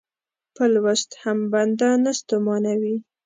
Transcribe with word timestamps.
په 0.55 0.63
لوست 0.73 1.09
هم 1.23 1.39
بنده 1.53 1.89
نه 2.03 2.11
ستومانوي. 2.19 2.95